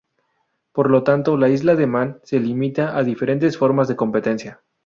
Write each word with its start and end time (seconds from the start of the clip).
Por 0.71 0.89
lo 0.89 1.03
tanto, 1.03 1.37
la 1.37 1.47
Isla 1.47 1.75
de 1.75 1.85
Man 1.85 2.21
se 2.23 2.39
limita 2.39 2.97
a 2.97 3.03
diferentes 3.03 3.55
formas 3.59 3.87
de 3.87 3.95
competencia. 3.95 4.63